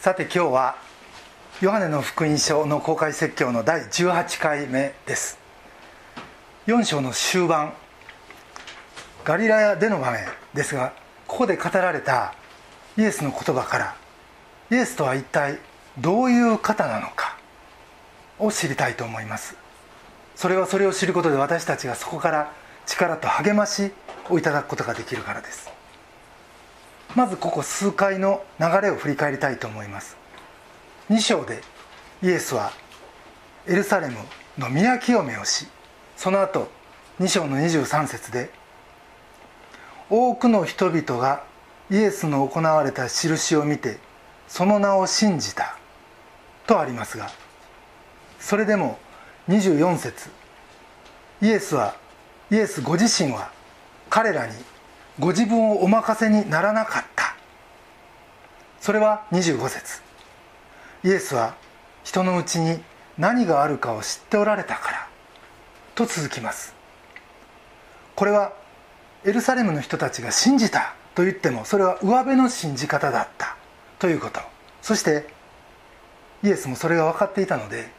[0.00, 0.76] さて今日は
[1.60, 5.38] ヨハネの福音書の公開説教の第18回目です。
[6.66, 7.74] 4章の終盤。
[9.24, 10.94] ガリラヤでの場面ですが
[11.26, 12.32] ここで語られた
[12.96, 13.96] イエスの言葉から
[14.70, 15.58] イエスとは一体
[15.98, 17.36] どういう方なのか
[18.38, 19.54] を知りたいと思います。
[20.34, 22.54] それはそれを知ることで私たちがそこから
[22.86, 23.92] 力と励まし
[24.30, 25.79] をいただくことができるからです。
[27.14, 30.20] まずここ数回の流れを振り返りたいと思います。
[31.10, 31.60] 2章で
[32.22, 32.70] イエスは
[33.66, 34.16] エルサレム
[34.58, 35.66] の宮清めをし
[36.16, 36.70] その後
[37.18, 38.50] 2章の23節で
[40.08, 41.42] 多くの人々が
[41.90, 43.98] イエスの行われた印を見て
[44.46, 45.76] その名を信じた
[46.66, 47.28] とありますが
[48.38, 48.98] それでも
[49.48, 50.30] 24節
[51.42, 51.96] イエスは
[52.52, 53.50] イエスご自身は
[54.08, 54.52] 彼らに
[55.20, 57.36] ご自分をお任せにならなかった。
[58.80, 60.00] それは25節。
[61.04, 61.54] イエスは
[62.02, 62.80] 人のうちに
[63.18, 65.08] 何があるかを知っておられたから。
[65.94, 66.74] と続きます。
[68.16, 68.54] これは
[69.24, 73.56] エルサレムの人たちが信じたと言ってもそれは上辺の信じ方だった。
[73.98, 74.40] ということ。
[74.80, 75.28] そして
[76.42, 77.90] イエスもそれが分かっていたので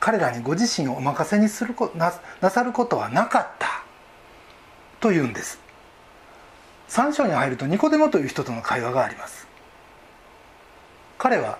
[0.00, 3.84] 彼らにご自身をお任せにするななさることはなかった。
[4.98, 5.63] というんです。
[6.88, 9.46] 3章に入るとニコデモという人との会話があります。
[11.18, 11.58] 彼は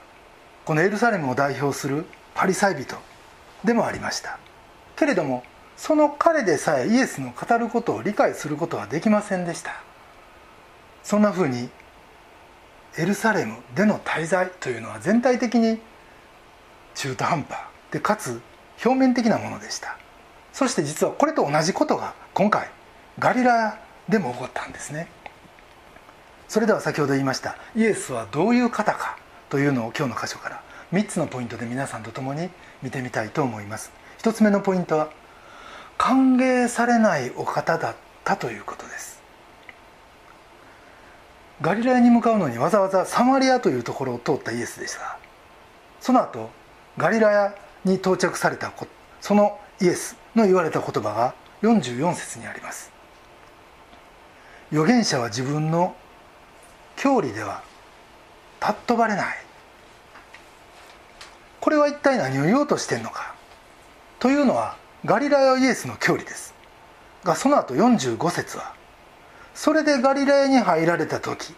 [0.65, 2.97] このエルサレムを代表するパリサイ人
[3.65, 4.39] でもありました。
[4.97, 5.43] けれども
[5.77, 9.73] その彼でさえイエスの語ることを理解することはできませんでした。
[11.03, 11.69] そんなふうに
[12.97, 15.81] エルサレムでの滞在というのは全体的に
[16.95, 17.59] 中途半端
[17.91, 18.41] でかつ
[18.85, 19.99] 表面的なものでした。
[20.53, 22.69] そして実はこれと同じことが今回
[23.19, 25.09] ガリラでも起こったんですね。
[26.49, 32.49] それでは先ほど言いましたイエスはどういう方かというのを今日の箇所から3つのポイントで皆さんと共に
[32.83, 33.91] 見てみたいと思います。
[34.19, 35.11] 1つ目のポイントは
[35.99, 39.21] 歓迎されないお方だったということです。
[41.61, 45.19] ガリラヤに向かうのにわざわざサマリアというところを通ったイエスでした。
[46.01, 46.51] その後
[46.99, 47.55] ガリラヤ
[47.85, 48.73] に到着された
[49.21, 52.93] そのイエスの言われた言葉が44節にあります。
[54.71, 55.95] 預言者は自分の
[56.97, 57.63] 教理では
[58.61, 59.37] 尊ばれない。
[61.61, 63.35] これは一体何を言おうとしてんのか。
[64.19, 66.55] というのはガリラヤイエスの教理です。
[67.25, 68.75] がその後45節は
[69.55, 71.55] それでガリラヤに入られた時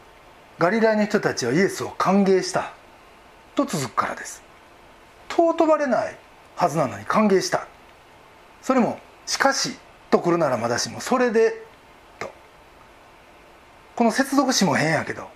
[0.59, 2.73] ガリラヤの人たちはイエスを歓迎した。
[3.55, 4.43] と続くからです。
[5.29, 6.17] 尊ばれない
[6.55, 7.67] はずなのに歓迎した。
[8.63, 9.77] それも「しかし」
[10.11, 11.65] と来るならまだしも「それで」
[13.97, 15.29] この接続詞も変やけど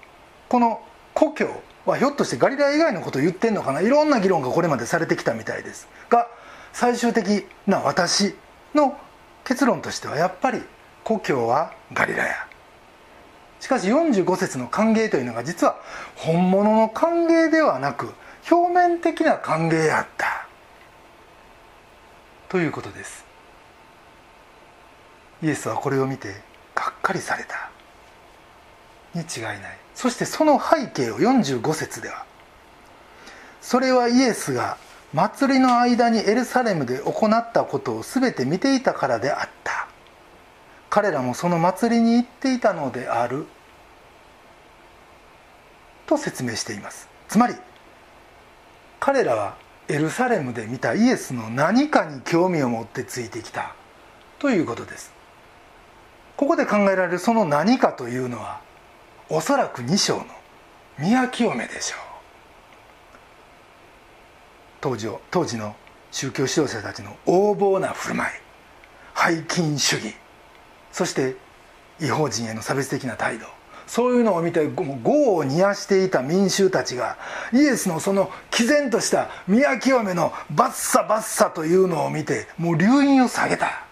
[0.48, 0.80] この
[1.14, 3.80] 故郷はひょっとしてガリラ以外のことを言ってんのかな？
[3.80, 5.88] いろんな議論がこれまでされてきたみたいです。
[6.08, 6.28] が
[6.72, 8.36] 最終的な私
[8.74, 8.96] の
[9.44, 10.62] 結論としてはやっぱり
[11.02, 12.46] 故郷はガリラヤ
[13.58, 15.80] しかし45節の歓迎というのが実は
[16.14, 18.12] 本物の歓迎ではなく
[18.50, 20.46] 表面的な歓迎やった。
[22.48, 23.24] ということです。
[25.42, 26.28] イエスはこれを見て
[26.74, 27.70] がっかりされた。
[29.14, 29.60] に違いない。
[29.94, 32.24] そしてその背景を45節では
[33.60, 34.78] それはイエスが
[35.12, 39.88] 祭りの間にエルサレムで行ったことを全て見ていたからであった。
[40.88, 43.46] 彼らもその祭りに行っていたのである。
[46.06, 47.08] と説明しています。
[47.28, 47.54] つまり
[48.98, 49.56] 彼らは
[49.88, 53.74] エルサレムで見たイエスの何かに興味を持ってついてきた
[54.38, 55.12] ということです。
[56.36, 58.60] ここで考えられるその何かというのは
[59.30, 60.26] おそらく2章の
[60.98, 62.10] 宮清めでしょう。
[64.80, 65.76] 当時当時の
[66.10, 70.14] 宗教指導者たちの横暴な振る舞い背筋主義
[70.90, 71.36] そして
[72.00, 73.46] 違法人への差別的な態度
[73.86, 77.18] そういうのを見て業を煮やしていた民衆たちが
[77.52, 83.84] イエスのその毅然とした宮清めのバッサバッサというのを見てもう留飲を下げた。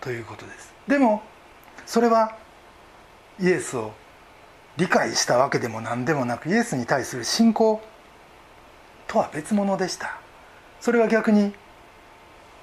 [0.00, 0.72] ということです。
[0.86, 1.22] でも
[1.84, 2.36] それは
[3.40, 3.92] イエスを
[4.76, 7.82] 理解したわけでも何でもなくイエスに対する信仰
[9.06, 10.18] とは別物でした。
[10.80, 11.52] それは逆に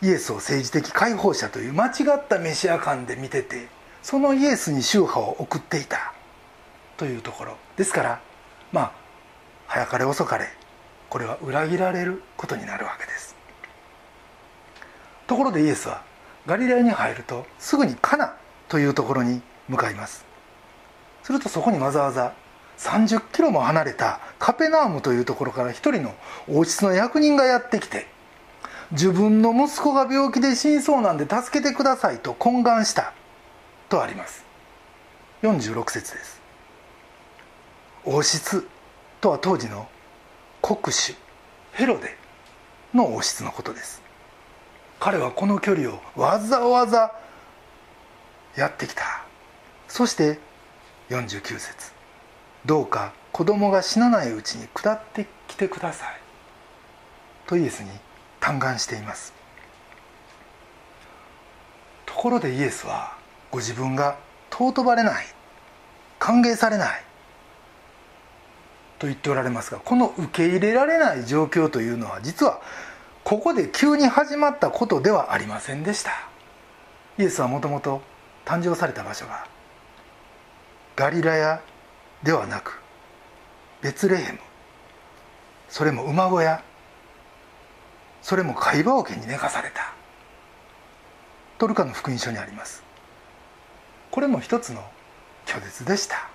[0.02, 3.68] イエスを政治的解放者という間違ったメシア観で見てて
[4.02, 6.14] そのイエスに宗派を送っていた。
[6.98, 7.58] というところ。
[7.76, 8.22] ですから
[8.72, 8.92] まあ
[9.68, 10.48] 早かれ遅かれ
[11.10, 13.36] これは裏切られることになるわけです。
[15.28, 16.04] ところでイエスは
[16.46, 18.36] ガリラヤに入るとすぐにカナ
[18.68, 20.33] というところに向かいます。
[21.24, 22.34] するとそこにわざわざ
[22.78, 26.14] 30キロも離れたカペナームというところから一人の
[26.48, 28.08] 王室の役人がやってきて
[28.92, 33.14] 自分の息子が病気で死にそうなんで助けてくださいと懇願した
[33.90, 34.44] とあります。
[35.42, 36.42] 46節です。
[38.06, 38.68] 王室
[39.20, 39.88] とは当時の
[40.62, 41.16] 国主
[41.72, 42.18] ヘロデ
[42.94, 44.02] の王室のことです。
[45.00, 47.14] 彼はこの距離をわざわざ
[48.56, 49.26] やってきた。
[49.88, 50.40] そして
[51.14, 51.92] 49節。
[52.66, 56.20] どうか子供が死なないうちに下ってきてください。
[57.46, 57.90] とイエスに
[58.40, 59.34] 嘆願しています。
[62.06, 63.18] ところでイエスは
[63.52, 64.18] ご自分が
[64.50, 65.26] 尊ばれない。
[66.20, 67.04] 歓迎されない。
[68.98, 72.62] と言っておられますがこの受け入れられない状況というのは実は
[73.26, 76.12] ここで急に始まったことではありませんでした。
[77.18, 78.02] イエスはもともと
[78.46, 79.46] 誕生された場所が
[80.96, 81.62] ガリラヤ
[82.22, 82.80] ではなく
[83.82, 84.40] ベツレヘム。
[85.68, 86.64] それも馬小屋。
[88.22, 89.94] それも貝羽桶に寝かされた。
[91.58, 92.84] トルカの福音書にあります。
[94.12, 94.84] これも一つの
[95.46, 96.30] 拒絶でした。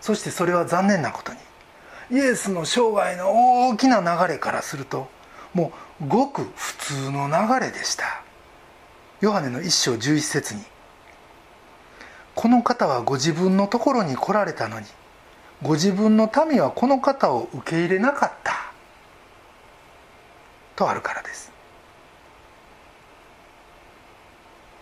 [0.00, 1.38] そしてそれは残念なことに
[2.10, 5.08] イエスの生涯の大きな流れからすると
[5.52, 8.22] もうごく普通の流れでした。
[9.20, 10.62] ヨハネの一章11節に
[12.36, 14.86] この方はご自分のところに来られたのに
[15.62, 18.72] ご自分の民はこの方を受け入れなかった
[20.76, 21.50] とあるからです。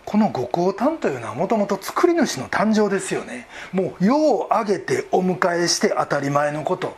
[0.03, 3.47] この五香炭というのはもともと作り主の誕生ですよね。
[3.71, 6.95] もう世を挙げてお迎えして当たり前のこと。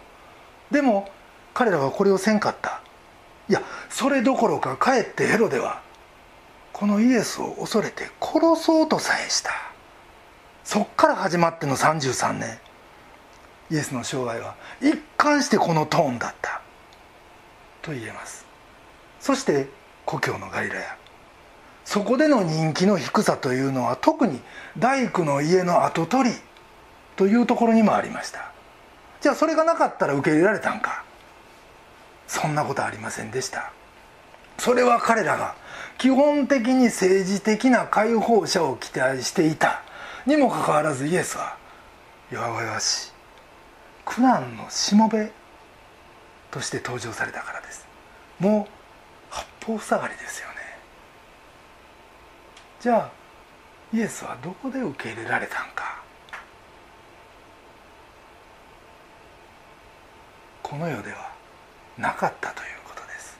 [0.72, 1.08] でも
[1.54, 2.82] 彼らはこれをせんかった。
[3.48, 5.82] いやそれどころかかえってヘロでは
[6.74, 9.52] このイエスを恐れて殺そうとさえした。
[10.68, 12.60] そっから始まっての33年
[13.72, 16.62] イエスの生涯は一貫してこのトーンだった。
[17.82, 18.46] と言えます。
[19.22, 19.70] そして
[20.06, 20.98] 故郷のガリラヤ
[21.86, 24.42] そこでの人気の低さというのは特に
[24.78, 26.36] 大工の家の跡取り
[27.16, 28.52] というところにもありました。
[29.22, 31.06] じゃあそれがなかったら受け入れられたんか。
[32.28, 33.72] そんなことありませんでした。
[34.58, 35.56] それは彼らが
[35.98, 39.87] 基本的に政治的な解放者を期待していた。
[40.28, 41.56] にもかかわらずイエスは
[42.30, 43.12] 弱々しい
[44.04, 45.32] 苦難のしもべ
[46.52, 47.88] として登場されたからです。
[48.38, 48.72] もう
[49.30, 50.56] 八方塞がりですよね。
[52.82, 53.12] じゃあ
[53.94, 56.04] イエスはどこで受け入れられたんか。
[60.62, 61.32] この世では
[61.98, 63.40] なかったということです。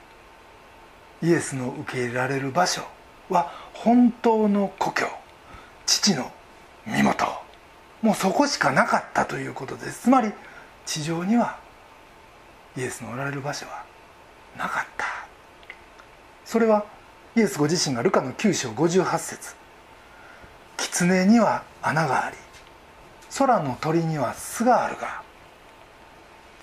[1.22, 2.82] イエスの受け入れられる場所
[3.28, 5.06] は本当の故郷
[5.84, 6.32] 父の
[6.88, 7.26] 身元。
[8.02, 10.02] もうそこしかなかったということです。
[10.02, 10.32] つまり
[10.86, 11.58] 地上には
[12.76, 13.84] イエスのおられる場所は
[14.56, 15.04] なかった。
[16.44, 16.84] それは
[17.36, 19.54] イエスご自身がルカの9章58節。
[20.76, 22.36] 狐には穴があり
[23.36, 25.22] 空の鳥には巣があるが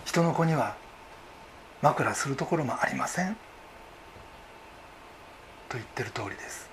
[0.06, 0.76] 人の子には
[1.82, 3.36] 枕するところもありません。
[5.70, 6.70] と言ってる通りです。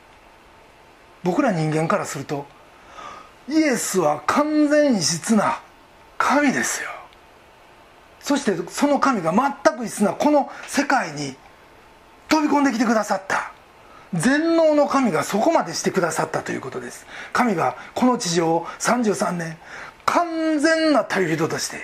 [1.25, 2.47] 僕ら人間からすると
[3.49, 5.61] イエスは完全異質な
[6.19, 6.91] 神ですよ。
[8.21, 11.35] そしてその神が全く異質なこの世界に
[12.29, 13.53] 飛び込んできてくださった。
[14.15, 17.07] 全能の神がそこまでしてくださったということです。
[17.33, 19.57] 神がこの地上を33年
[20.05, 21.79] 完全な旅人として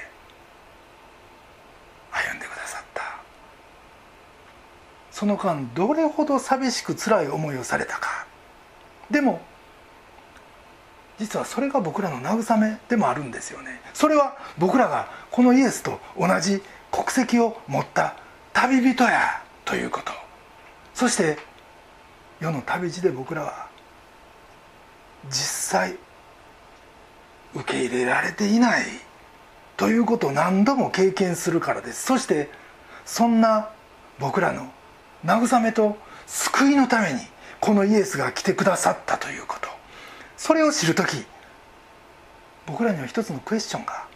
[2.13, 3.03] 歩んでくださった。
[5.11, 8.27] その間どれほど寂しく辛い思いをされたか。
[9.11, 9.41] でも
[11.19, 13.81] 実はそれが僕らの慰めでもあるんですよね。
[13.93, 18.15] それは僕らがこのイエスと同じ国籍を持った
[18.53, 20.13] 旅人やということ。
[20.95, 21.39] そして
[22.41, 23.67] 世の旅路で僕らは
[25.29, 25.35] 実
[25.81, 25.97] 際
[27.55, 28.85] 受け入れられていない
[29.77, 32.07] ということを何度も経験するからです。
[32.07, 32.51] そして
[33.05, 33.71] そんな
[34.19, 34.71] 僕らの
[35.25, 35.97] 慰めと
[36.27, 37.21] 救いのために
[37.61, 39.68] このイエスが来てくださったということ。
[40.39, 41.27] それを知る時
[42.67, 44.07] 僕らには一つのクエスチョンが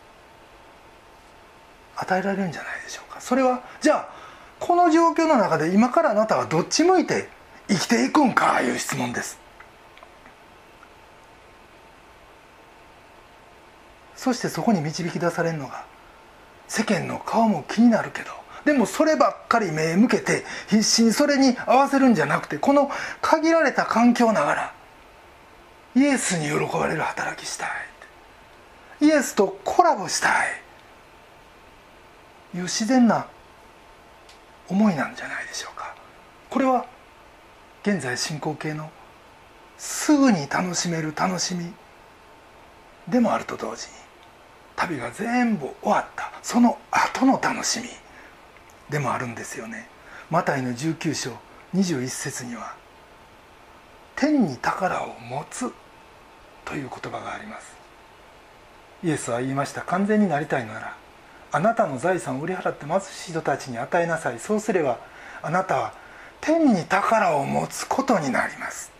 [1.97, 3.21] 与えられるんじゃないでしょうか。
[3.21, 4.09] それはじゃあ
[4.59, 7.29] この状況の中で今からあなたはどっち向いて
[7.69, 8.63] 生きていくんか？
[8.63, 9.39] いう質問です。
[14.15, 15.85] そしてそこに導き出されるのが
[16.69, 18.31] 世間の顔も気になるけど
[18.65, 22.89] でもそればっかり目向けて必死にそれに合わせるんじゃなくてこの
[23.21, 24.75] 限られた環境ながら
[25.95, 27.69] イエスに喜ばれる働きしたい
[29.03, 30.63] イエスとコラボしたい。
[32.55, 33.27] いう自然な
[34.69, 35.95] 思いなんじゃないでしょうか。
[36.49, 36.87] これは
[37.83, 38.91] 現在進行形の
[39.77, 41.73] すぐに楽しめる楽しみ
[43.09, 43.95] でもあると同時に
[44.77, 46.31] 旅が全部終わった。
[46.43, 47.89] その後の楽しみ
[48.89, 49.89] でもあるんですよね。
[50.31, 51.33] マタイの19章
[51.75, 52.77] 21節には
[54.15, 55.73] 「天に宝を持つ」
[56.65, 57.77] という言葉があります。
[59.05, 59.83] イエスは言いました。
[59.83, 60.97] 完全になりたいのなら
[61.51, 64.39] あなたの財産を売り払って貧しい人たちに与えなさい。
[64.39, 64.99] そうすれば
[65.43, 65.95] あなたは
[66.41, 68.91] 天に宝を持つことになります。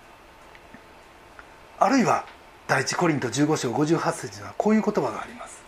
[1.79, 2.25] あるいは
[2.69, 5.63] 第一コリント15章58節にはこういう言葉があります。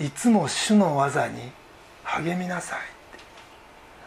[0.00, 1.52] いつも主の技に
[2.02, 2.78] 励みなさい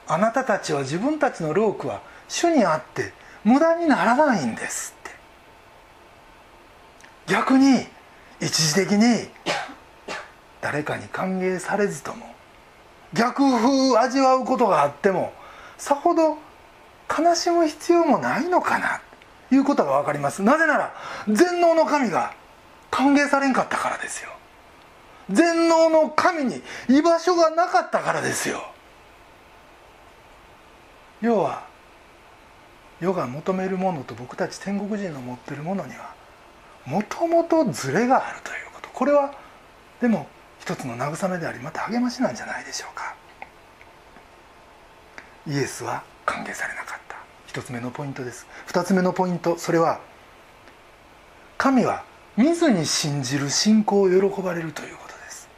[0.08, 3.14] あなたたちは自分たちの労苦は主にあって
[3.44, 4.97] 無駄にならないんです。
[7.28, 7.86] 逆に
[8.40, 9.30] 一時的に
[10.62, 12.26] 誰かに歓迎されずとも
[13.14, 15.34] 逆風味わうことがあっても
[15.78, 16.38] さほど
[17.10, 19.02] 悲しむ必要もないのかな
[19.50, 20.44] ということが分かります。
[20.44, 20.94] なぜなら
[21.28, 22.34] 全能の神が
[22.92, 24.30] 歓迎されんかったからですよ。
[25.30, 28.62] 全能の神に居場所がなかったからですよ。
[31.22, 31.66] 要は
[33.00, 36.17] 世が求めるものと僕たち天国人の持ってるものには
[36.88, 38.90] もともとズレがあるということ。
[38.90, 39.34] これは
[40.00, 40.28] でも
[40.60, 43.14] 一つの慰めでありまた励ましなんじゃないでしょうか。
[45.46, 47.18] イエスは歓迎されなかった。
[47.46, 48.48] 一つ目のポイントです。
[48.66, 49.58] 二つ目のポイント。
[49.58, 50.00] それは
[51.58, 52.06] 神は
[52.38, 55.50] 見ずに信じる信仰を喜ばれるということです。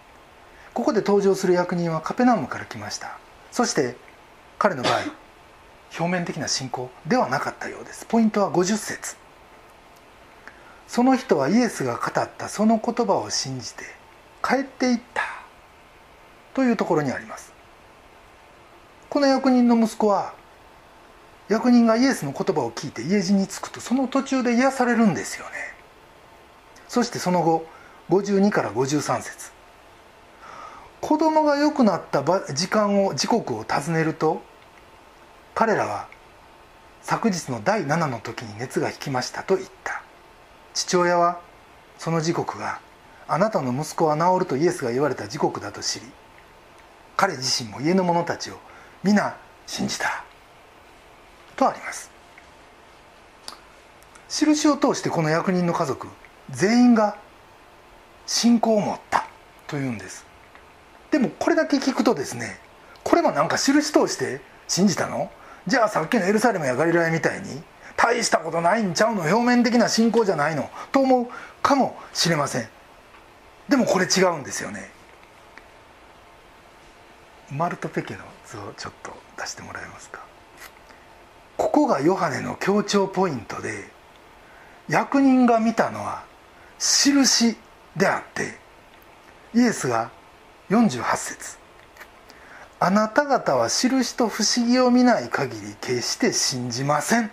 [0.73, 3.19] ここで登場する役人はカペナウムから来ました。
[3.51, 3.95] そして
[4.57, 4.93] 彼の場合
[5.99, 8.05] 表面的な信仰ではなかったようです。
[8.07, 9.18] ポイントは50節。
[10.89, 13.83] その人はイエスが語ったその言葉を信じて
[14.43, 15.21] 帰っていった
[16.55, 17.53] というところにあります。
[19.07, 20.33] この役人の息子は
[21.47, 25.51] 役人がイエスの言葉を聞いて家路に着くとその途中で癒されるんですよね。
[26.87, 27.67] そしてその後
[28.09, 29.51] 52から53節。
[31.01, 34.41] 子供が良くなった時間を時刻を尋ねると
[35.53, 36.07] 彼らは
[37.03, 40.08] 昨日の第7の時に熱が引きましたと言った。
[40.79, 41.41] 父親は
[41.97, 42.79] その時刻が
[43.27, 46.05] あなたの息子は治るとイエスが言われた時刻だと知り
[47.17, 48.57] 彼自身も家の者たちを
[49.03, 49.35] 皆
[49.67, 50.23] 信じた。
[51.57, 52.09] とあります。
[54.29, 56.07] 印を通してこの役人の家族
[56.49, 57.17] 全員が
[58.25, 59.27] 信仰を持った
[59.67, 60.25] というんです。
[61.11, 62.57] でもこれだけ聞くとですね
[63.03, 65.29] これもなんか印通して信じたの？
[65.67, 67.61] じゃあさっきのエルサレムやガリラヤみたいに
[68.01, 69.23] 大したことないんちゃうの？
[69.23, 70.69] 表面的な信仰じゃないの？
[70.93, 71.27] と思う
[71.61, 72.69] かもしれません。
[73.67, 74.89] でもこれ違うんですよね。
[77.51, 80.21] マルトペケの図をちょっと出してもらえますか。
[81.57, 83.89] ここがヨハネの強調ポイントで
[84.87, 86.23] 役人が見たのは
[86.79, 87.57] 印
[87.97, 88.57] であって
[89.53, 90.09] イエスが
[90.69, 91.57] 48節。
[92.79, 97.29] あなた方は印と不思議を見ない限り決して信じません」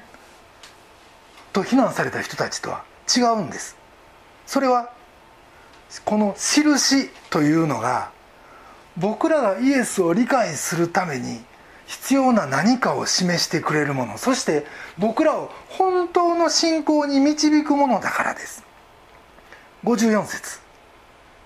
[1.57, 2.85] と非難された人たちとは
[3.17, 3.79] 違うんです。
[4.45, 4.93] それは
[6.05, 8.11] この印というのが
[8.99, 11.41] 僕らがイエスを理解するために
[11.87, 14.67] 必要な何かを示してくれるものそして
[14.99, 18.63] 僕らを本当の信仰に導くものだからです。
[19.85, 20.61] 54節。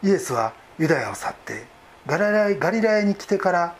[0.02, 1.66] イエスはユダヤを去って
[2.06, 2.16] ガ
[2.70, 3.76] リラヤに来てから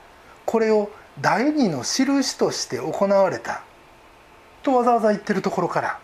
[0.47, 3.65] これを第二の印として行われた
[4.63, 5.99] とわざわざ言ってるところから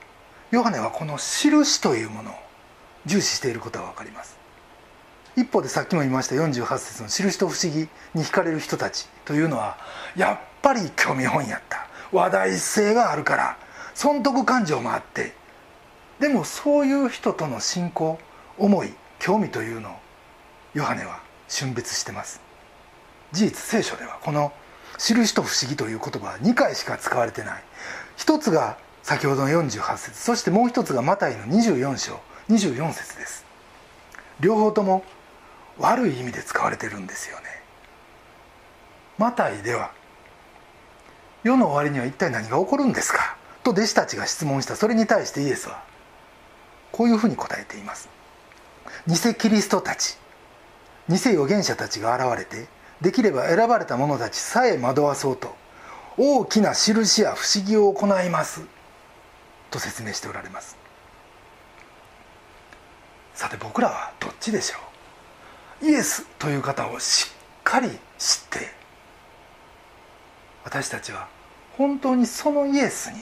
[0.51, 2.35] ヨハネはこの印というものを
[3.05, 4.37] 重視していることが分かります。
[5.37, 9.77] 一方でさっきも言いました48節の印と不思議に惹かれる人たちというのは
[10.17, 11.87] やっぱり興味本やった。
[12.13, 13.59] 話題性があるから。
[13.95, 15.35] 損得感情もあって。
[16.21, 18.19] でもそういう人との信仰
[18.59, 19.95] 思い興味というのを
[20.75, 22.41] ヨハネは峻別してます。
[23.33, 24.53] 事実聖書ではこの
[24.99, 27.63] 「印と不思議」という言葉は2回しか使われてない。
[28.17, 30.21] 一つが先ほどの48節。
[30.21, 32.19] そしてもう一つがマタイの24章。
[32.51, 33.45] 24節です。
[34.41, 35.05] 両方とも
[35.79, 37.45] 悪い意味で使われてるんですよね。
[39.17, 39.93] マタイでは
[41.45, 43.37] 世の終わりには一体何が起こるんですか？
[43.63, 44.75] と弟子たちが質問した。
[44.75, 45.85] それに対してイエスは
[46.91, 48.09] こういうふうに答えています。
[49.07, 50.19] 偽キリストたち
[51.09, 52.67] 偽預言者たちが現れて
[53.01, 55.55] できれば選ばれた者たちさえ惑わそうと
[56.17, 58.63] 大きな印や不思議を行います。
[59.71, 60.77] と説明しておられます。
[63.35, 64.79] さて僕らはどっちでしょ
[65.83, 65.87] う？
[65.87, 68.71] イエスという方をしっかり知って
[70.65, 71.29] 私たちは
[71.77, 73.19] 本当にそのイエスに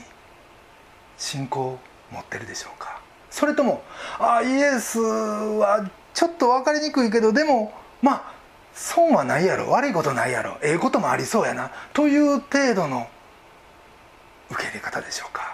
[1.18, 1.78] 信仰を
[2.12, 3.00] 持ってるでしょうか？
[3.30, 3.82] それとも
[4.20, 8.34] あイエスはちょっと分かりにくいけどでもまあ
[8.72, 9.70] 損はないやろ。
[9.70, 10.58] 悪いことないやろ。
[10.62, 11.70] ええこともありそうやな。
[11.92, 13.08] という程度の
[14.50, 15.53] 受け入れ方でしょうか？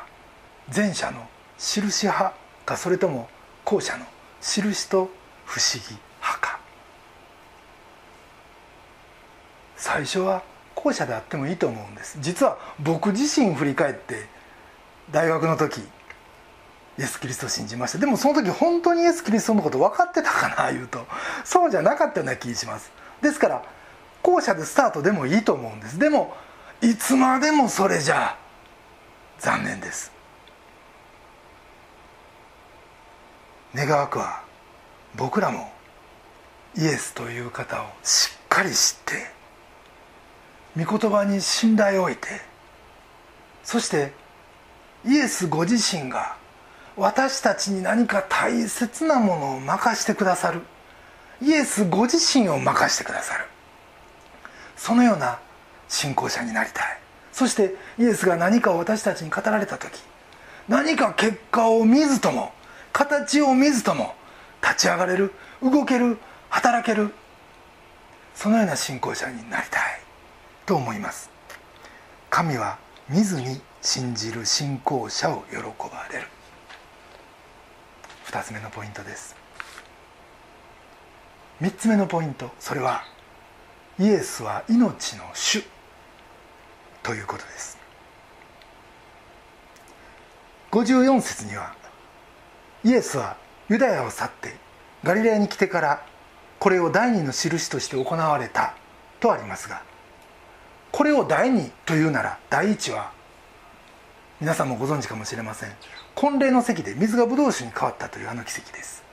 [0.74, 1.26] 前者の
[1.58, 2.34] 印派
[2.64, 3.28] かそれとも
[3.64, 4.04] 後者の
[4.40, 5.10] 印と
[5.44, 6.60] 不思議派か。
[9.76, 10.42] 最初は
[10.74, 12.18] 後者であってもいいと思うんです。
[12.20, 14.26] 実は僕自身振り返って
[15.10, 15.78] 大学の時
[16.98, 17.98] イエス・キリストを信じました。
[17.98, 21.06] でもその時本当にイエス・キリストのこと分かってたかな言うと。
[21.44, 22.92] そうじゃなかったような気がします。
[23.20, 23.62] ですから
[24.22, 25.98] 後者でスタートでもいいと思うんです。
[25.98, 26.36] でも
[26.80, 28.36] いつまでもそれじゃ
[29.38, 30.19] 残念です。
[33.74, 34.42] 願わくは
[35.16, 35.70] 僕らも
[36.76, 42.28] イエスという方をしっかり知って御言葉に信頼を置いて
[43.62, 44.12] そして
[45.04, 46.36] イエスご自身が
[46.96, 50.60] 私たちに何か大切なものを任してくださる。
[51.40, 53.46] イエスご自身を任してくださる。
[54.76, 55.38] そのような
[55.88, 57.00] 信仰者になりたい。
[57.32, 59.98] そしてイエスが何かを私たちに語られた時
[60.68, 62.52] 何か結果を見ずとも
[63.00, 64.14] 形を見ずとも
[64.62, 66.18] 立ち上がれる動ける
[66.50, 67.14] 働ける
[68.34, 69.82] そのような信仰者になりたい
[70.66, 71.30] と思います。
[72.28, 72.78] 神は
[73.08, 76.26] 見ずに信じる信仰者を喜ばれる。
[78.26, 79.34] 2つ目のポイントです。
[81.62, 83.02] 3つ目のポイントそれは
[83.98, 85.64] イエスは命の主
[87.02, 87.78] ということです。
[90.70, 91.79] 54節には
[92.84, 93.36] イエスは
[93.68, 94.56] ユダヤを去って
[95.04, 96.06] ガリレアに来てから
[96.58, 98.74] これを第二の印として行われた
[99.18, 99.82] とありますが
[100.92, 103.12] これを第二というなら第一は
[104.40, 105.70] 皆さんもご存知かもしれません。
[106.14, 109.04] 婚礼の席で水がブドウ酒に変わったというあの奇跡です。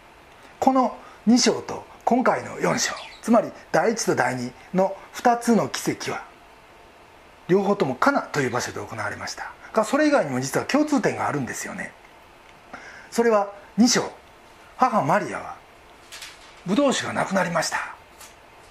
[0.57, 6.23] この2章と今回の4章つまり第1と第2の2つの奇跡は
[7.49, 9.51] 両方ともカナという場所で行われました。
[9.73, 11.91] がそれ以外にも実は共通点があるんですよね。
[13.11, 14.11] それは2章。
[14.77, 15.55] 母マリアは
[16.65, 17.95] ブドウ酒がなくなりました。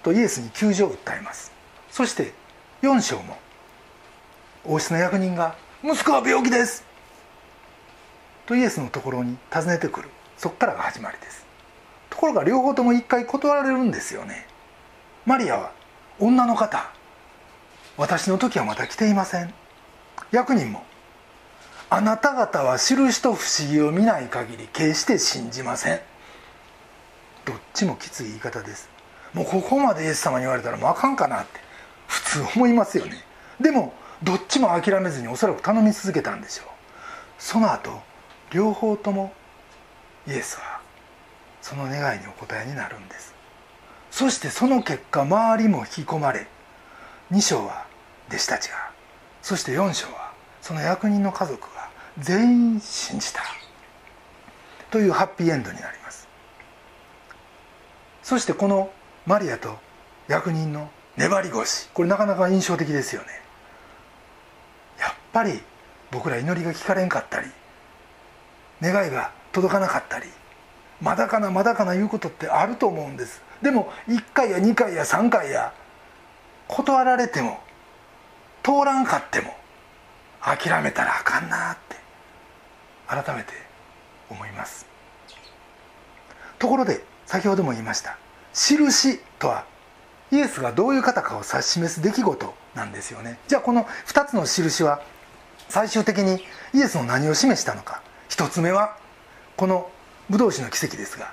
[0.02, 1.52] とイエスに救助を訴えます。
[1.92, 2.32] そして
[2.82, 3.38] 4章も
[4.64, 6.84] 王室の役人が「息子は病気です」
[8.46, 10.10] とイエスのところに訪ねてくる。
[10.36, 11.46] そこからが始まりです。
[12.10, 14.48] ところが両方とも一回断られるんですよね。
[15.24, 15.70] マリアは
[16.18, 16.90] 女の方。
[17.96, 19.54] 私の時はまだ来ていません。
[20.32, 20.84] 役人も
[21.88, 26.00] あなた方は印と不思議を見ない限り決して信じません。
[27.44, 28.88] どっちもきつい言い方です。
[29.32, 31.60] もうここまでイエス様に言われたらもうあかんかなって。
[32.08, 33.12] 普通思いますよね。
[33.60, 36.66] でもどっちも諦めずにおそらく頼み続けたんでしょう。
[37.38, 38.00] その後
[38.50, 39.32] 両方とも
[40.26, 40.80] イエスは
[41.60, 43.34] その願いにお答えになるんです。
[44.10, 46.46] そしてその結果周りも引き込まれ
[47.32, 47.84] 2章は
[48.28, 48.90] 弟子たちが
[49.42, 51.75] そして4章はその役人の家族が
[52.18, 53.42] 全員信じた。
[54.90, 56.28] というハッピーエンドになります。
[58.22, 58.90] そしてこの
[59.26, 59.76] マリアと
[60.28, 61.88] 役人の粘り腰。
[61.88, 63.28] これなかなか印象的ですよね。
[64.98, 65.60] やっぱり
[66.10, 67.48] 僕ら祈りが聞かれんかったり
[68.80, 70.26] 願いが届かなかったり
[71.00, 73.42] まだかなまだかな言うことってあると思うんです。
[73.60, 75.72] でも1回や2回や3回や
[76.68, 77.60] 断られても
[78.62, 79.54] 通らんかっても
[80.40, 82.05] 諦めたらあかんなって。
[83.06, 83.52] 改めて
[84.30, 84.86] 思います。
[86.58, 88.18] ところで先ほども言いました
[88.54, 89.66] 印とは
[90.30, 93.38] イエスがどういう方かを指し示す出来事なんですよね。
[93.46, 95.02] じゃあこの2つの印は
[95.68, 96.42] 最終的に
[96.72, 98.02] イエスの何を示したのか。
[98.30, 98.96] 1つ目は
[99.56, 99.90] この
[100.28, 101.32] ブドウ酒の奇跡ですが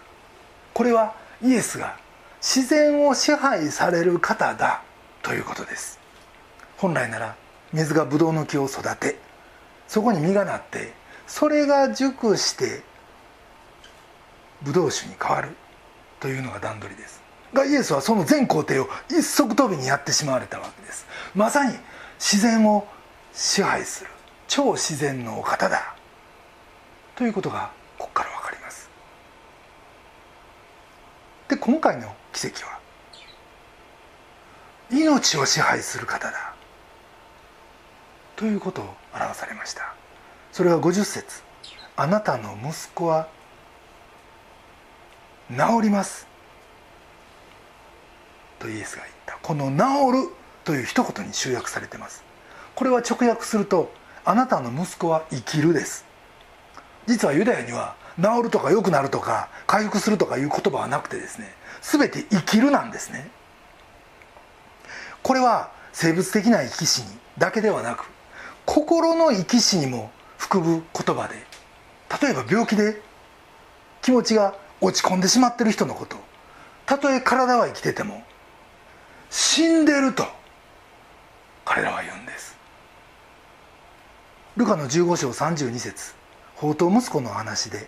[0.73, 1.97] これはイエスが
[2.39, 4.83] 自然を支配される方だ
[5.21, 5.99] ということです。
[6.77, 7.35] 本来なら
[7.71, 9.17] 水がブドウの木を育て
[9.87, 10.93] そこに実がなって
[11.27, 12.83] それが熟して
[14.61, 15.49] ブドウ酒に変わる
[16.19, 17.21] というのが段取りです。
[17.53, 21.05] がイエスはその全工程を一足飛びにやってしまわれたわけです。
[21.35, 21.77] まさに
[22.19, 22.87] 自然を
[23.33, 24.09] 支配する。
[24.47, 25.95] 超自然のお方だ。
[27.15, 28.89] ということがここから分かります。
[31.49, 32.79] で今回の奇跡は
[34.89, 36.53] 命を支配する方だ。
[38.35, 39.93] ということを表されました。
[40.53, 41.41] それは50節。
[41.95, 43.27] あなたの息子は
[45.49, 46.27] 治ります。
[48.59, 49.39] とイエスが言った。
[49.41, 52.23] この「治る」という一言に集約されてます。
[52.75, 53.91] これは直訳すると
[54.25, 56.05] 「あなたの息子は生きる」です。
[57.07, 63.27] 実はユダヤには治るとか良くなるとか回復するとかいう言葉はなくてですね全て生きるなんですね。
[65.23, 68.05] これは生物的な生き死にだけではなく
[68.67, 70.11] 心の生き死にも
[70.43, 71.35] 含む言葉で。
[72.21, 73.01] 例えば病気で
[74.01, 76.17] 気持ちが落ち込んでしまってる人のこと。
[76.85, 78.23] たとえ体は生きてても
[79.29, 80.25] 死んでると
[81.63, 82.57] 彼らは言うんです。
[84.57, 86.13] ルカの15章32節
[86.55, 87.87] 宝刀息子の話で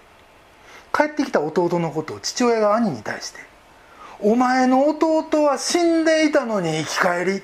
[0.94, 3.40] 帰ってきた弟のことを父親が兄に対して
[4.22, 7.44] 「お前の弟は死んでいたのに生き返り」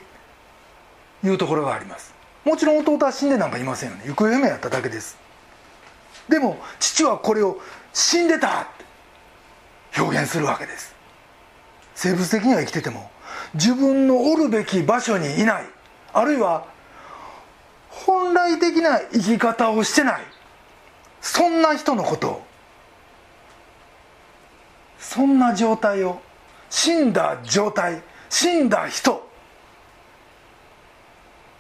[1.24, 2.14] いうところがあります。
[2.44, 4.04] もちろん弟は死んでなんかいませんよね。
[4.08, 5.18] 行方不明やっただけです。
[6.28, 7.60] でも父はこれを
[7.94, 8.66] 死んでたっ
[9.94, 10.96] て表現するわけです。
[11.94, 13.12] 生物的には生きてても
[13.54, 15.66] 自分のおるべき場所にいない。
[16.14, 16.66] あるいは
[17.90, 20.22] 本来的な生き方をしてない。
[21.22, 22.46] そんな人のことを
[24.98, 26.22] そんな状態を
[26.70, 29.30] 死んだ状態死んだ人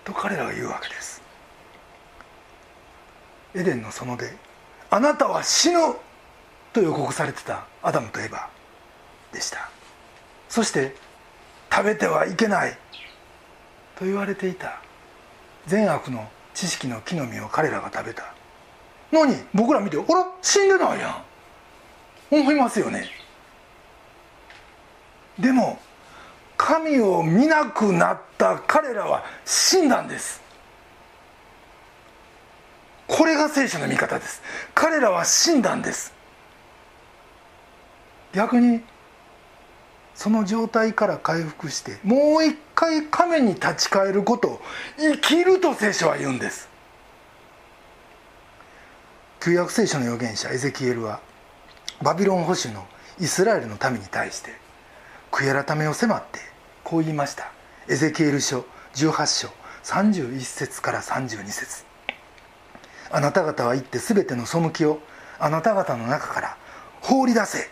[0.04, 1.22] と彼らが言うわけです。
[3.54, 4.34] エデンの園で
[4.90, 5.96] 「あなたは死ぬ!」
[6.74, 8.50] と予告されてたアダムとエバ
[9.32, 9.70] でした。
[10.50, 10.96] そして
[11.72, 12.78] 食べてはいけない
[13.96, 14.82] と言われていた
[15.68, 18.34] 善悪の知識の木の実を彼らが食べた。
[19.12, 21.24] のに僕ら見て「あら死んでないやん」
[22.32, 23.10] 思いますよね。
[25.38, 25.80] でも
[26.64, 30.40] 神を見なくなった彼らは死んだんです。
[33.08, 34.44] これが聖書の見方です。
[34.76, 36.14] 彼らは死んだんです。
[38.32, 38.84] 逆に
[40.14, 44.62] その状態から回復してもう一回神に立ち返ることを
[45.00, 46.70] 生きると聖書は言うんです。
[49.44, 51.22] 旧約聖書の預言者エゼキエルは
[52.04, 52.86] バビロン保守の
[53.20, 54.52] イスラエルの民に対して
[55.32, 56.51] 悔い改めを迫って
[56.92, 57.50] こう言いました。
[57.88, 59.50] エゼキエル書18章
[59.86, 61.86] 31節から32節。
[63.10, 65.00] あなた方は行って全ての背きを
[65.40, 66.58] あなた方の中から
[67.00, 67.70] 放り出せ。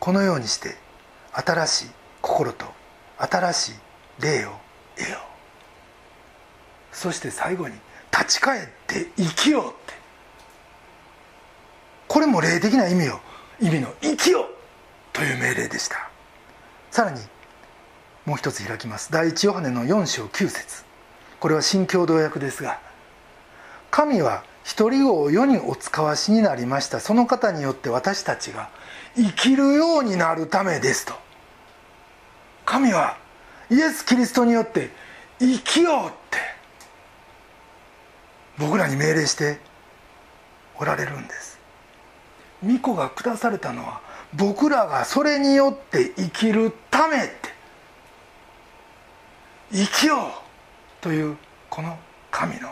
[0.00, 0.76] このようにして
[1.32, 1.90] 新しい
[2.22, 2.64] 心と
[3.18, 3.72] 新しい
[4.22, 4.52] 霊を
[4.96, 5.18] 得よ。
[6.90, 7.74] うそして最後に
[8.10, 9.92] 立ち返って生きようって。
[12.08, 13.20] これも霊的な意味を
[13.60, 14.46] 意味の生きよう
[15.12, 16.15] という命令でした。
[16.96, 17.20] さらに
[18.24, 19.12] もう一つ開きます。
[19.12, 20.82] 第一ヨハネの4章9節。
[21.40, 22.80] これは新共同訳ですが
[23.90, 26.98] 神は一人を世にお使わしになりました。
[27.00, 28.70] その方によって私たちが
[29.14, 31.12] 生きるようになるためですと。
[32.64, 33.18] 神は
[33.70, 34.88] イエス・キリストによって
[35.38, 36.38] 生きようって
[38.56, 39.58] 僕らに命令して
[40.78, 41.58] おられるんです。
[42.64, 47.34] 御子が下されたのは僕らがそれによって生きるためって
[49.72, 50.30] 生きよう
[51.00, 51.36] という
[51.70, 51.98] この
[52.30, 52.70] 神の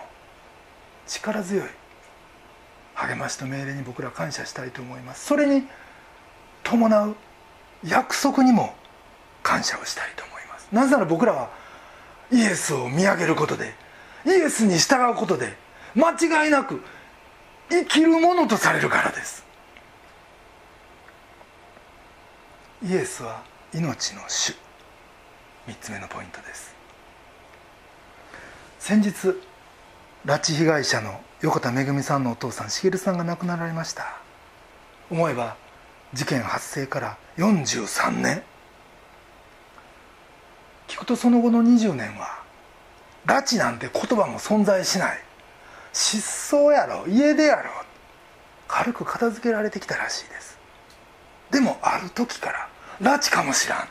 [1.06, 1.68] 力強い
[2.94, 5.26] 励ましと命令に僕ら感謝したいと思います。
[5.26, 5.66] それに
[6.62, 7.16] 伴う
[7.84, 8.74] 約束にも
[9.42, 10.68] 感謝をしたいと思います。
[10.72, 11.50] なぜなら僕らは
[12.30, 13.74] イエスを見上げることで
[14.26, 15.54] イエスに従うことで
[15.94, 16.82] 間違いなく
[17.70, 19.44] 生きるものとされるからです。
[22.86, 23.42] イエスは
[23.72, 24.54] 命の主。
[25.66, 26.74] 3つ目のポイントです。
[28.78, 29.10] 先日
[30.26, 34.18] 拉致被害者の横田めぐみさんのお父さん茂さんが亡くなられました。
[35.10, 35.56] 思えば
[36.12, 38.42] 事件発生から43年。
[40.86, 42.42] 聞くとその後の20年は
[43.24, 45.18] 拉致なんて言葉も存在しない。
[45.94, 47.70] 失踪やろ家出やろ
[48.68, 50.58] 軽く片付けられてきたらしいです。
[51.50, 53.88] でもある時から拉致かもしらん。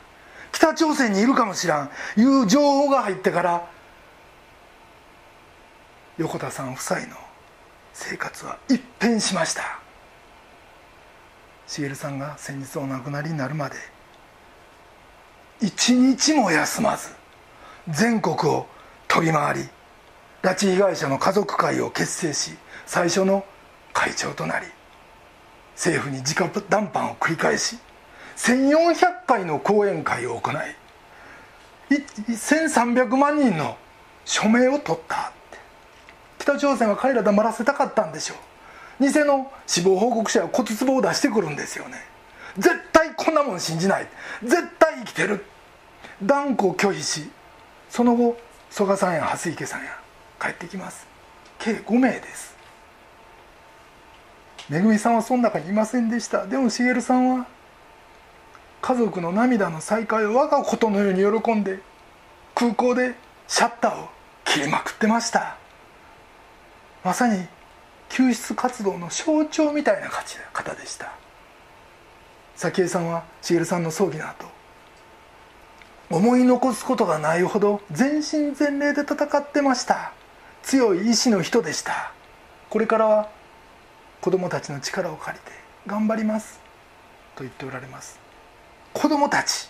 [0.51, 1.89] 北朝鮮にいるかもしらん。
[2.17, 3.67] いう情報が入ってから
[6.17, 7.15] 横田さん夫妻の
[7.93, 9.83] 生活は一変しました。
[11.67, 13.75] 茂さんが先日お亡くなりになるまで
[15.61, 17.09] 一日も休まず
[17.89, 18.67] 全国を
[19.07, 19.59] 飛び回り
[20.41, 22.51] 拉致被害者の家族会を結成し
[22.85, 23.45] 最初の
[23.93, 24.67] 会長となり
[25.75, 27.77] 政府に直談判を繰り返し
[28.36, 30.56] 1400回の講演会を行い
[32.30, 33.78] 1300万人の
[34.26, 35.30] 署名を取った。
[35.30, 35.58] って
[36.39, 38.38] 北朝鮮は彼ら黙らせたかったんでしょう。
[39.04, 41.98] 偽の死亡報告者は骨壺を出してくるんですよね。
[42.58, 44.08] 絶対こんなもん信じない。
[44.43, 45.46] 絶対生きてる。
[46.22, 47.30] 断固拒否し
[47.89, 48.38] その後
[48.69, 50.00] 曽我さんや蓮池さんや
[50.39, 51.06] 帰ってきます。
[51.60, 52.56] 計5名です。
[54.69, 56.48] めぐみさんはその中にいませんでした。
[56.48, 57.48] でも茂さんは
[58.84, 61.80] 家族の涙の再会を我がことのように喜んで
[62.54, 63.15] 空港で
[63.48, 64.10] シャッターを
[64.43, 65.56] 切りまくってました。
[67.02, 67.48] まさに
[68.10, 71.13] 救出活動の象徴みたいな方でした。
[72.58, 74.48] 早紀江さんは茂さんの葬儀の後
[76.10, 80.12] 思い残すことがないほど全身全霊で戦ってました。
[80.62, 82.12] 強い意志の人でした。
[82.69, 83.30] これからは
[84.19, 85.52] 子供たちの力を借りて
[85.88, 86.60] 頑張ります。
[87.38, 88.22] と言っておられます。
[88.93, 89.69] 子供たち。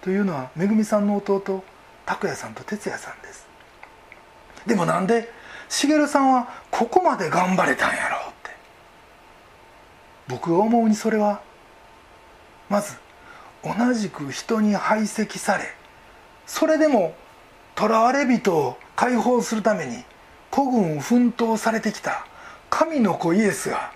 [0.00, 1.64] というのはめぐみさんの弟
[2.06, 3.46] 拓也さんと哲也さんです。
[4.66, 5.30] でもなんで
[5.68, 8.50] 茂さんはここまで頑張れたんやろうって。
[10.28, 11.40] 僕が思うにそれは
[12.68, 12.96] まず
[13.64, 15.64] 同じく人に排斥され
[16.46, 17.14] それでも
[17.76, 20.04] 囚われ人を解放するために
[20.50, 22.26] 孤軍奮闘されてきた
[22.70, 23.92] 神の子イエスが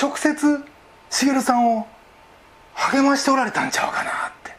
[0.00, 0.64] 直接
[1.10, 1.86] 茂さんを
[2.80, 4.56] 励ましておられたんちゃうかなって。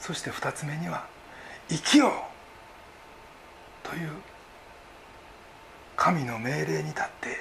[0.00, 1.04] そして2つ目には
[1.68, 2.12] 「生きよう」
[3.88, 4.10] という
[5.96, 7.40] 神の命令に立って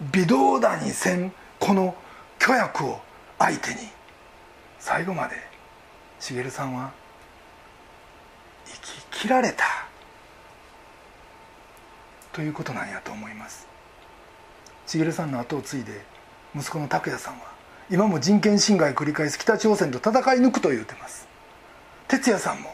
[0.00, 1.94] 微動だにせんこの
[2.38, 3.00] 巨約を
[3.38, 3.90] 相手に
[4.78, 5.36] 最後まで
[6.20, 6.90] 茂さんは
[8.64, 9.64] 生き切られた。
[12.32, 13.68] ということなんやと思います。
[14.86, 16.13] 茂さんの後を継いで
[16.56, 17.40] 息子の拓也さんは
[17.90, 21.28] 今も人権侵害を繰り返す北朝鮮と戦い抜くと言うてます。
[22.08, 22.70] 哲也さんも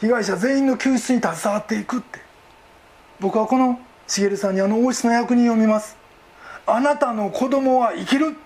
[0.00, 2.20] 被害者全員の救出に携わっていくって。
[3.20, 5.96] 僕はこの茂さんにあの王室の役人を見ます。
[6.66, 8.36] あなたの子供は生きる。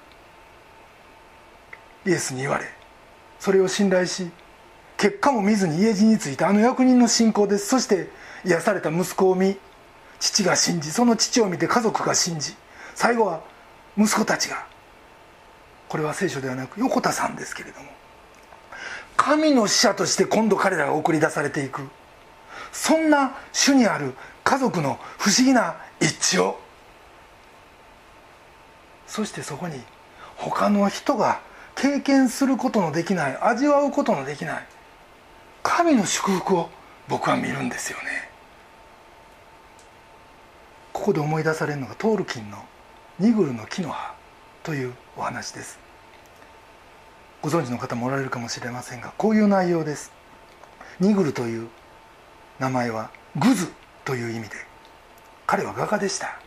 [2.06, 2.64] イエスに言われ
[3.38, 4.30] それを信頼し
[4.96, 7.66] 結果も見ずに家路についたあの役人の信仰です。
[7.66, 8.08] そして
[8.44, 9.58] 癒された息子を見
[10.20, 12.54] 父が信じその父を見て家族が信じ
[12.94, 13.42] 最後は
[13.98, 14.66] 息子たちが。
[15.88, 17.88] これは聖書ではなく横田さんですけれども。
[19.16, 21.82] 神の使者として今度彼らが送り出されていく。
[22.72, 26.60] そんな主にある家族の不思議な一致を。
[29.08, 29.82] そしてそこに
[30.36, 31.40] 他の人が
[31.74, 34.66] 経験することのできない味わうことのできない
[35.62, 36.70] 神の祝福を
[37.08, 38.30] 僕は見るんですよね。
[40.92, 42.64] ここで思い出されるのがトールキンの
[43.18, 44.14] 「ニグルの木の葉」
[44.62, 45.78] というお話です。
[47.42, 50.12] ご存知の方もおられるかもしれませんがこういう内容です。
[51.00, 51.68] ニグルという
[52.58, 53.72] 名前はグズ
[54.04, 54.56] という意味で
[55.46, 56.38] 彼は画家でした。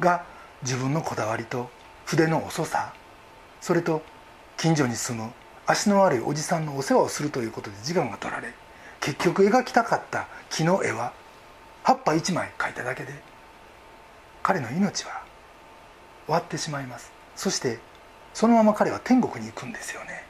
[0.00, 0.24] が
[0.62, 1.70] 自分のこだわりと
[2.04, 2.92] 筆の遅さ
[3.60, 4.02] それと
[4.56, 5.30] 近所に住む
[5.66, 8.52] 足の悪いおじさんのお世話をするということで時間が取られ
[9.00, 11.12] 結局描きたかった木の絵は
[11.82, 13.12] 葉っぱ1枚描いただけで
[14.42, 15.27] 彼の命は
[16.28, 17.10] 終わってしまいます。
[17.34, 17.78] そして
[18.34, 20.24] そのまま彼は天国に行くんですよね。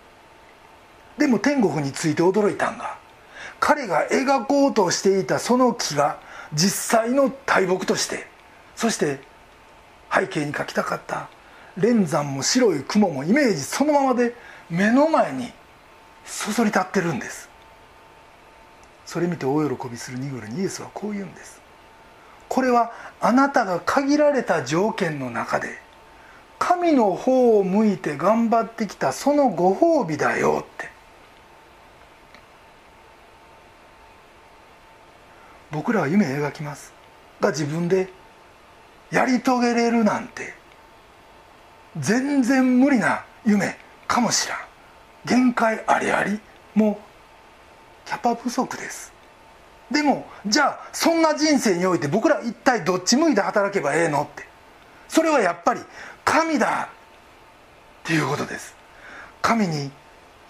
[1.18, 2.96] でも天国について驚いたんが
[3.58, 6.20] 彼が描こうとしていたその木が
[6.54, 8.28] 実際の大木として
[8.76, 9.18] そして
[10.14, 11.28] 背景に描きたかった。
[11.76, 14.34] 連山も白い雲もイメージそのままで
[14.68, 15.52] 目の前に
[16.24, 17.48] そそり立ってるんです。
[19.06, 21.61] それ見て大喜びするニグルにイエスはこう言うんです。
[22.48, 25.80] これはあなたが限られた条件の中で
[26.59, 30.90] 神の方を向いて頑張ってきたそのご褒美だよって。
[35.71, 36.92] 僕らは夢描きます。
[37.40, 38.09] が自分で
[39.11, 40.55] やり遂げれるなんて
[41.99, 44.59] 全然無理な夢かもしらん。
[45.25, 46.40] 限界ありあり
[46.75, 49.12] もうキャパ不足です。
[49.90, 54.47] でもじゃあそんな人生において僕ら一体どっち向いて働けばええのって。
[55.09, 55.81] それはやっぱり
[56.28, 56.90] 神だ
[58.02, 58.76] っていうことです。
[59.40, 59.90] 神に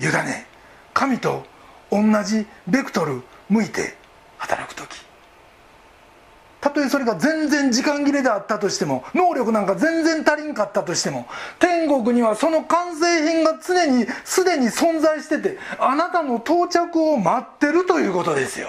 [0.00, 0.44] 委ね
[0.92, 1.44] 神と
[1.92, 3.96] 同じベクトル向いて
[4.38, 4.88] 働く時。
[6.60, 11.28] たとえそれが全然時間切れであったとしても能力なんか全然足りんかったとしても
[11.60, 18.68] 天国にはその完成品が常にすでに存在しててあなたの到着を待ってるということですよ。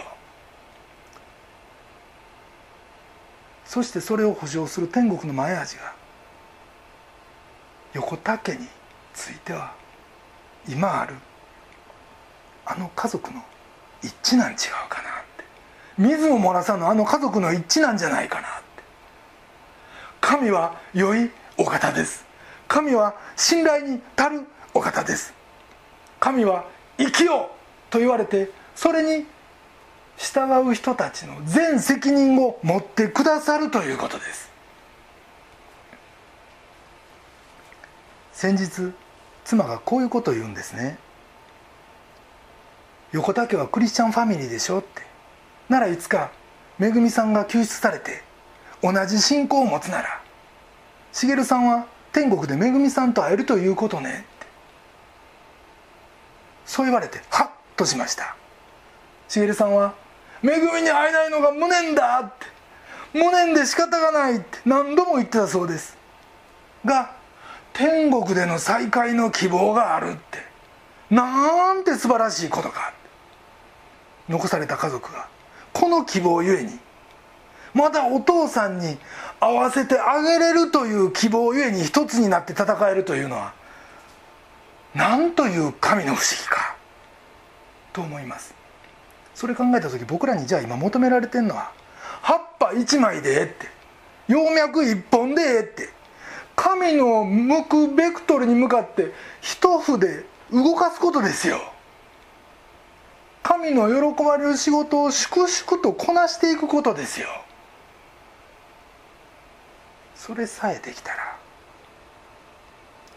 [3.65, 5.97] そしてそれを保証する天国の前味が
[7.93, 8.67] 横田家に
[9.13, 9.73] ついては
[10.67, 11.15] 今ある
[12.65, 13.41] あの家族の
[14.03, 15.43] 一致なん違うかなって。
[15.97, 18.83] 水も漏らさぬあの家族の一致なんじゃないかなって。
[20.21, 22.25] 神は良いお方です。
[22.67, 25.33] 神は信頼に足るお方です。
[26.19, 26.65] 神は
[26.97, 27.51] 生きよ
[27.89, 29.25] うと言われてそれに
[30.17, 34.51] 従う人たちの全責任を持ってくださるということです。
[38.39, 38.93] 先日
[39.43, 40.97] 妻がこういうことを言うんですね
[43.11, 44.79] 横田家はクリスチャンファミリーでしょ？
[44.79, 45.01] って
[45.67, 46.31] ならいつか
[46.77, 48.23] めぐみさんが救出されて
[48.81, 50.21] 同じ信仰を持つなら
[51.11, 54.47] 茂さんは天国でめぐみさんと会えるということねって。
[56.65, 58.37] そう言われてハッとしました
[59.27, 59.95] 茂さんは
[60.41, 62.45] 「めぐみに会えないのが無念だ」って
[63.11, 65.97] 無念で仕方がないって何度も言ってたそうです。
[66.85, 67.18] が
[67.79, 70.39] 天国での再会の希望があるって。
[71.09, 72.93] なんて素晴らしいことか
[74.27, 75.29] 残された家族が。
[75.71, 76.77] この希望ゆえに
[77.73, 78.97] またお父さんに
[79.39, 83.53] 合わせてあげれるという希望ゆえに一つになって戦えるというのは
[84.93, 86.75] なんという神の不思議か。
[87.93, 88.53] と思います。
[89.33, 91.71] それ考えた時僕らにじゃあ今求められてんのは
[92.21, 93.67] 葉っぱ1枚でええって。
[94.27, 95.98] 葉脈1本でええって。
[96.61, 101.57] 神の向くベクトルに向かって一筆動かすことですよ。
[103.41, 107.29] 神の喜ばれる仕事を粛々とこなしていくことですよ。
[110.15, 111.37] それさえできたら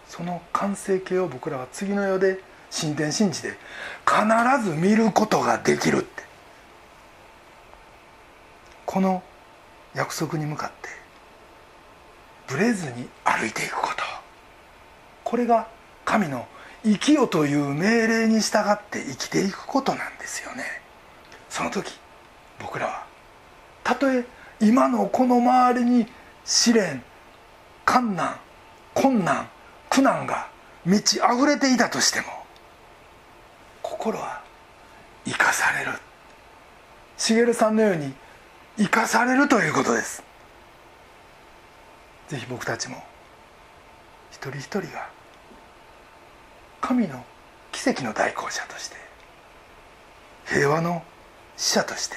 [0.07, 2.39] その完成形を僕らは次の世で
[2.71, 3.57] 神殿神事で
[4.07, 6.23] 必ず見ることができるって。
[8.87, 9.21] この
[9.95, 11.02] 約束に向かって
[12.47, 14.03] ブレずに歩いていくこと。
[15.25, 15.69] これが
[16.05, 16.47] 神の
[16.85, 20.65] 生きよという命令に従って生きていくことなんですよね。
[21.49, 21.99] その時
[22.59, 23.07] 僕らは
[23.85, 24.25] たとえ
[24.61, 26.07] 今のこの周りに
[26.45, 27.03] 試練
[27.85, 28.39] 困難
[28.95, 29.49] 困難
[29.91, 30.49] 苦難が
[30.85, 32.27] 満ち溢れていたとしても
[33.83, 34.43] 心は
[35.25, 35.93] 生かされる。
[37.17, 38.13] 茂さんのように
[38.77, 40.25] 生かされるということです。
[42.33, 42.97] ぜひ僕たちも
[44.31, 45.11] 一人一人が
[46.81, 47.23] 神の
[47.73, 48.97] 奇跡の代行者として
[50.47, 51.03] 平和の
[51.59, 52.17] 使者として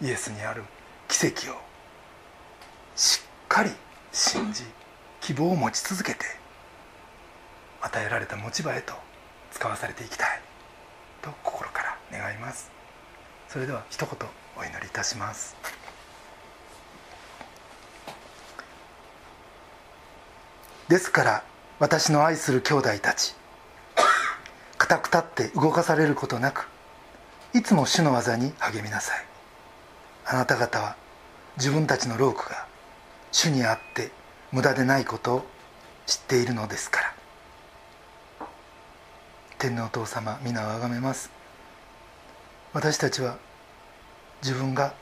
[0.00, 0.62] イエスにある
[1.08, 1.56] 奇跡を
[2.94, 3.70] しっかり
[4.12, 4.62] 信じ
[5.20, 6.26] 希望を持ち続けて
[7.80, 8.94] 与えられた持ち場へと
[9.50, 10.40] 使わされていきたい
[11.22, 12.70] と心から願います。
[13.48, 15.56] それでは一言お祈りいたします。
[20.88, 21.44] ですから
[21.78, 23.34] 私の愛する兄弟たち
[24.78, 26.68] 固く立って動かされることなく
[27.54, 29.24] いつも主の技に励みなさい。
[30.26, 30.96] あなた方は
[31.56, 32.66] 自分たちの労苦が
[33.32, 34.10] 主にあって
[34.52, 35.46] 無駄でないことを
[36.06, 37.14] 知っているのですから。
[39.58, 41.30] 天皇お父様皆をあがめます。
[42.72, 43.38] 私たちは
[44.42, 44.94] 自分が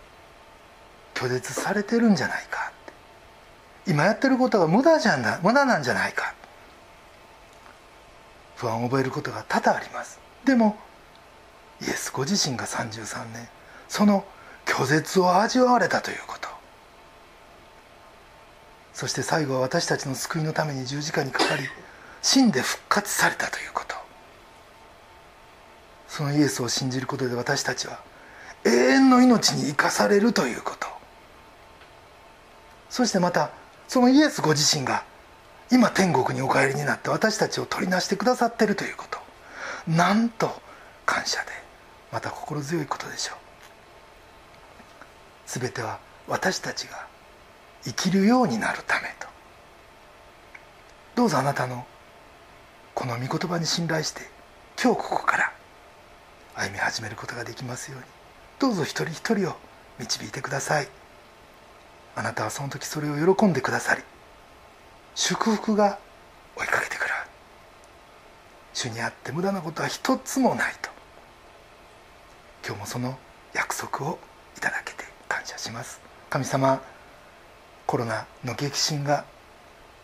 [1.14, 2.65] 拒絶されてるんじゃないか。
[3.86, 6.34] 今やってることが無駄じゃな無駄なんじゃないか。
[8.56, 10.18] 不安を覚えることが多々あります。
[10.44, 10.76] でも
[11.80, 13.48] イエスご自身が33年
[13.88, 14.24] その
[14.64, 16.48] 拒絶を味わわれたということ。
[18.92, 21.64] そして最後は私たちの救いのために十字架にかかり
[22.22, 23.94] 死んで復活されたということ。
[26.08, 28.00] そのイエスを信じることで私たちは
[28.64, 30.88] 永遠の命に生かされるということ。
[32.88, 33.50] そしてまた
[33.88, 35.04] そのイエスご自身が
[35.70, 39.18] 今天国にお帰りになって私たちを取りなしてくださっているということ。
[39.86, 40.50] なんと
[41.04, 41.50] 感謝で
[42.12, 43.36] また心強いことでしょう。
[45.46, 47.06] 全ては私たちが
[47.84, 49.26] 生きるようになるためと。
[51.14, 51.86] どうぞあなたの
[52.94, 54.22] この御言葉に信頼して
[54.82, 55.52] 今日ここから
[56.54, 58.06] 歩み始めることができますように。
[58.58, 59.56] どうぞ一人一人を
[59.98, 60.88] 導いてください。
[62.16, 64.02] あなたはその時それを喜んでくださり
[65.14, 65.98] 祝福が
[66.56, 67.14] 追いかけてくる。
[68.72, 70.90] 主にあって無駄なことは一つもないと。
[72.66, 73.16] 今日もその
[73.54, 74.18] 約束を
[74.56, 76.00] いただけて感謝します。
[76.28, 76.82] 神様
[77.86, 79.24] コロナの激震が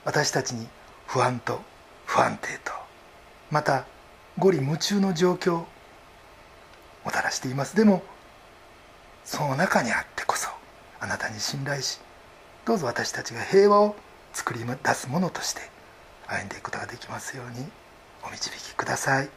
[0.05, 0.67] 私たちに
[1.07, 1.61] 不安と
[2.07, 2.73] 不安定と
[3.51, 3.85] また
[4.39, 5.67] 五里夢中の状況を
[7.05, 7.77] もたらしています。
[7.77, 8.03] でも
[9.25, 10.49] その中にあってこそ
[11.03, 11.99] あなたに信頼し
[12.65, 13.97] どうぞ私たちが平和を
[14.33, 15.61] 作り出すものとして
[16.29, 17.67] 歩んでいくことができますように
[18.25, 19.29] お導きください。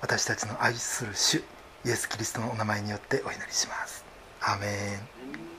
[0.00, 1.38] 私たちの愛する主
[1.84, 4.04] イエス・キリストのお名前によってお祈りします。
[4.40, 5.51] アメン。